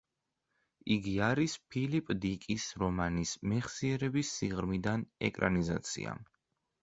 იგი 0.93 1.11
არის 1.25 1.57
ფილიპ 1.73 2.07
დიკის 2.23 2.65
რომანის 2.83 3.35
„მეხსიერების 3.51 4.31
სიღრმიდან“ 4.39 5.03
ეკრანიზაცია. 5.29 6.17